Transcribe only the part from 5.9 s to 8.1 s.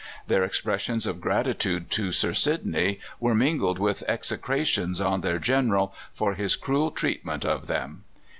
for his cruel treatment of them.